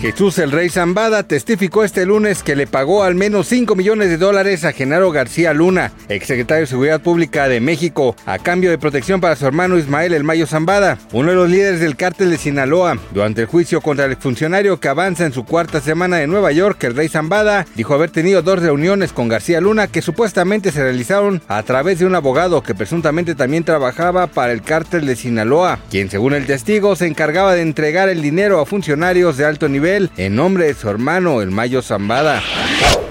Jesús 0.00 0.38
el 0.38 0.52
Rey 0.52 0.68
Zambada 0.68 1.24
testificó 1.24 1.82
este 1.82 2.06
lunes 2.06 2.44
que 2.44 2.54
le 2.54 2.68
pagó 2.68 3.02
al 3.02 3.16
menos 3.16 3.48
5 3.48 3.74
millones 3.74 4.08
de 4.08 4.16
dólares 4.16 4.64
a 4.64 4.70
Genaro 4.70 5.10
García 5.10 5.52
Luna, 5.52 5.90
exsecretario 6.08 6.60
de 6.60 6.66
Seguridad 6.68 7.00
Pública 7.00 7.48
de 7.48 7.60
México, 7.60 8.14
a 8.24 8.38
cambio 8.38 8.70
de 8.70 8.78
protección 8.78 9.20
para 9.20 9.34
su 9.34 9.44
hermano 9.44 9.76
Ismael 9.76 10.12
El 10.12 10.22
Mayo 10.22 10.46
Zambada, 10.46 10.98
uno 11.12 11.30
de 11.30 11.34
los 11.34 11.50
líderes 11.50 11.80
del 11.80 11.96
cártel 11.96 12.30
de 12.30 12.38
Sinaloa. 12.38 12.96
Durante 13.10 13.40
el 13.40 13.48
juicio 13.48 13.80
contra 13.80 14.04
el 14.04 14.14
funcionario 14.14 14.78
que 14.78 14.86
avanza 14.86 15.26
en 15.26 15.32
su 15.32 15.44
cuarta 15.44 15.80
semana 15.80 16.18
de 16.18 16.28
Nueva 16.28 16.52
York, 16.52 16.84
el 16.84 16.94
Rey 16.94 17.08
Zambada 17.08 17.66
dijo 17.74 17.92
haber 17.92 18.10
tenido 18.10 18.40
dos 18.40 18.62
reuniones 18.62 19.12
con 19.12 19.26
García 19.26 19.60
Luna 19.60 19.88
que 19.88 20.00
supuestamente 20.00 20.70
se 20.70 20.84
realizaron 20.84 21.42
a 21.48 21.60
través 21.64 21.98
de 21.98 22.06
un 22.06 22.14
abogado 22.14 22.62
que 22.62 22.76
presuntamente 22.76 23.34
también 23.34 23.64
trabajaba 23.64 24.28
para 24.28 24.52
el 24.52 24.62
cártel 24.62 25.06
de 25.06 25.16
Sinaloa, 25.16 25.80
quien 25.90 26.08
según 26.08 26.34
el 26.34 26.46
testigo 26.46 26.94
se 26.94 27.08
encargaba 27.08 27.56
de 27.56 27.62
entregar 27.62 28.08
el 28.08 28.22
dinero 28.22 28.60
a 28.60 28.66
funcionarios 28.66 29.36
de 29.36 29.44
alto 29.44 29.68
nivel 29.68 29.87
en 29.96 30.36
nombre 30.36 30.66
de 30.66 30.74
su 30.74 30.90
hermano, 30.90 31.40
el 31.40 31.50
Mayo 31.50 31.80
Zambada. 31.80 32.42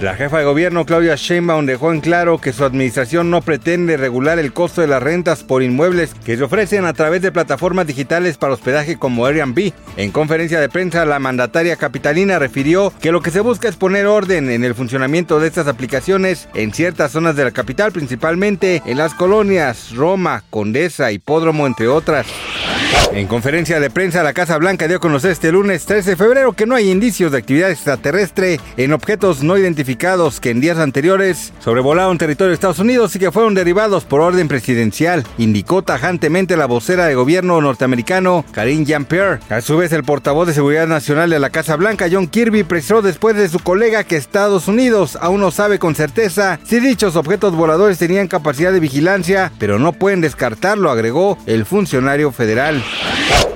La 0.00 0.14
jefa 0.14 0.38
de 0.38 0.44
gobierno 0.44 0.86
Claudia 0.86 1.16
Sheinbaum 1.16 1.66
dejó 1.66 1.92
en 1.92 2.00
claro 2.00 2.38
que 2.38 2.52
su 2.52 2.64
administración 2.64 3.30
no 3.30 3.42
pretende 3.42 3.96
regular 3.96 4.38
el 4.38 4.52
costo 4.52 4.80
de 4.80 4.86
las 4.86 5.02
rentas 5.02 5.42
por 5.42 5.64
inmuebles 5.64 6.14
que 6.24 6.36
se 6.36 6.44
ofrecen 6.44 6.84
a 6.84 6.92
través 6.92 7.20
de 7.20 7.32
plataformas 7.32 7.88
digitales 7.88 8.38
para 8.38 8.52
hospedaje 8.52 8.96
como 8.96 9.26
Airbnb. 9.26 9.72
En 9.96 10.12
conferencia 10.12 10.60
de 10.60 10.68
prensa, 10.68 11.04
la 11.04 11.18
mandataria 11.18 11.74
capitalina 11.74 12.38
refirió 12.38 12.92
que 13.00 13.10
lo 13.10 13.22
que 13.22 13.32
se 13.32 13.40
busca 13.40 13.68
es 13.68 13.74
poner 13.74 14.06
orden 14.06 14.48
en 14.48 14.62
el 14.62 14.76
funcionamiento 14.76 15.40
de 15.40 15.48
estas 15.48 15.66
aplicaciones 15.66 16.48
en 16.54 16.72
ciertas 16.72 17.10
zonas 17.10 17.34
de 17.34 17.44
la 17.44 17.50
capital, 17.50 17.90
principalmente 17.90 18.82
en 18.86 18.98
las 18.98 19.14
colonias 19.14 19.96
Roma, 19.96 20.44
Condesa, 20.48 21.10
Hipódromo, 21.10 21.66
entre 21.66 21.88
otras. 21.88 22.26
En 23.12 23.26
conferencia 23.26 23.80
de 23.80 23.90
prensa, 23.90 24.22
la 24.22 24.32
Casa 24.32 24.58
Blanca 24.58 24.86
dio 24.86 24.98
a 24.98 25.00
conocer 25.00 25.32
este 25.32 25.50
lunes 25.50 25.86
13 25.86 26.10
de 26.10 26.16
febrero 26.16 26.52
que 26.52 26.66
no 26.66 26.74
hay 26.74 26.90
indicios 26.90 27.32
de 27.32 27.38
actividad 27.38 27.70
extraterrestre 27.70 28.60
en 28.76 28.92
objetos 28.92 29.42
no 29.42 29.56
identificados 29.56 30.40
que 30.40 30.50
en 30.50 30.60
días 30.60 30.78
anteriores 30.78 31.52
sobrevolaron 31.58 32.18
territorio 32.18 32.50
de 32.50 32.54
Estados 32.54 32.78
Unidos 32.78 33.16
y 33.16 33.18
que 33.18 33.32
fueron 33.32 33.54
derivados 33.54 34.04
por 34.04 34.20
orden 34.20 34.46
presidencial, 34.46 35.24
indicó 35.38 35.82
tajantemente 35.82 36.56
la 36.56 36.66
vocera 36.66 37.06
de 37.06 37.14
gobierno 37.14 37.60
norteamericano 37.60 38.44
Karine 38.52 38.84
Jean-Pierre. 38.84 39.40
A 39.48 39.62
su 39.62 39.76
vez, 39.78 39.92
el 39.92 40.04
portavoz 40.04 40.46
de 40.46 40.54
Seguridad 40.54 40.86
Nacional 40.86 41.30
de 41.30 41.40
la 41.40 41.50
Casa 41.50 41.76
Blanca, 41.76 42.08
John 42.12 42.28
Kirby, 42.28 42.62
precisó 42.62 43.02
después 43.02 43.34
de 43.36 43.48
su 43.48 43.58
colega 43.58 44.04
que 44.04 44.16
Estados 44.16 44.68
Unidos 44.68 45.18
aún 45.20 45.40
no 45.40 45.50
sabe 45.50 45.78
con 45.78 45.94
certeza 45.94 46.60
si 46.64 46.78
dichos 46.78 47.16
objetos 47.16 47.56
voladores 47.56 47.98
tenían 47.98 48.28
capacidad 48.28 48.72
de 48.72 48.80
vigilancia, 48.80 49.50
pero 49.58 49.78
no 49.78 49.92
pueden 49.92 50.20
descartarlo, 50.20 50.90
agregó 50.90 51.38
el 51.46 51.64
funcionario 51.64 52.30
federal. 52.32 52.77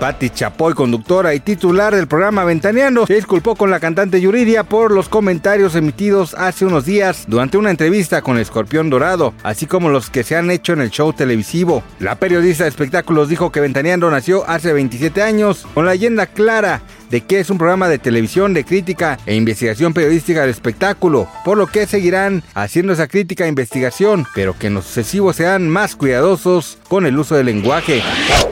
Patti 0.00 0.30
Chapoy, 0.30 0.74
conductora 0.74 1.34
y 1.34 1.40
titular 1.40 1.94
del 1.94 2.08
programa 2.08 2.44
Ventaneando, 2.44 3.06
se 3.06 3.14
disculpó 3.14 3.54
con 3.54 3.70
la 3.70 3.80
cantante 3.80 4.20
Yuridia 4.20 4.64
por 4.64 4.90
los 4.90 5.08
comentarios 5.08 5.74
emitidos 5.76 6.34
hace 6.34 6.64
unos 6.64 6.84
días 6.84 7.24
durante 7.28 7.56
una 7.56 7.70
entrevista 7.70 8.20
con 8.22 8.38
Escorpión 8.38 8.90
Dorado, 8.90 9.32
así 9.42 9.66
como 9.66 9.88
los 9.88 10.10
que 10.10 10.24
se 10.24 10.36
han 10.36 10.50
hecho 10.50 10.72
en 10.72 10.80
el 10.80 10.90
show 10.90 11.12
televisivo. 11.12 11.82
La 12.00 12.16
periodista 12.16 12.64
de 12.64 12.70
espectáculos 12.70 13.28
dijo 13.28 13.52
que 13.52 13.60
Ventaneando 13.60 14.10
nació 14.10 14.48
hace 14.48 14.72
27 14.72 15.22
años 15.22 15.66
con 15.72 15.86
la 15.86 15.92
leyenda 15.92 16.26
clara 16.26 16.82
de 17.12 17.20
que 17.20 17.40
es 17.40 17.50
un 17.50 17.58
programa 17.58 17.88
de 17.88 17.98
televisión 17.98 18.54
de 18.54 18.64
crítica 18.64 19.18
e 19.26 19.34
investigación 19.34 19.92
periodística 19.92 20.40
del 20.40 20.48
espectáculo, 20.48 21.28
por 21.44 21.58
lo 21.58 21.66
que 21.66 21.86
seguirán 21.86 22.42
haciendo 22.54 22.94
esa 22.94 23.06
crítica 23.06 23.44
e 23.44 23.48
investigación, 23.48 24.26
pero 24.34 24.58
que 24.58 24.68
en 24.68 24.74
lo 24.74 24.82
sucesivo 24.82 25.34
sean 25.34 25.68
más 25.68 25.94
cuidadosos 25.94 26.78
con 26.88 27.04
el 27.04 27.18
uso 27.18 27.36
del 27.36 27.46
lenguaje. 27.46 28.02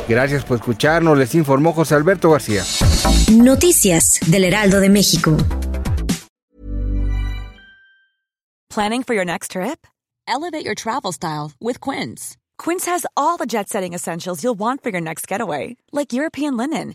Gracias 0.07 0.45
por 0.45 0.59
escucharnos, 0.59 1.17
les 1.17 1.35
informó 1.35 1.73
José 1.73 1.95
Alberto 1.95 2.31
García. 2.31 2.63
Noticias 3.33 4.21
del 4.27 4.45
Heraldo 4.45 4.81
de 4.81 4.91
México. 4.91 5.39
Planning 8.69 9.05
for 9.05 9.15
your 9.15 9.25
next 9.25 9.53
trip? 9.53 9.87
Elevate 10.29 10.67
your 10.67 10.75
travel 10.75 11.13
style 11.13 11.53
with 11.61 11.81
Quince. 11.81 12.37
Quince 12.59 12.85
has 12.87 13.07
all 13.17 13.39
the 13.39 13.47
jet 13.47 13.71
setting 13.71 13.95
essentials 13.95 14.45
you'll 14.45 14.59
want 14.59 14.83
for 14.83 14.91
your 14.91 15.01
next 15.01 15.27
getaway, 15.27 15.77
like 15.93 16.13
European 16.13 16.59
linen 16.59 16.95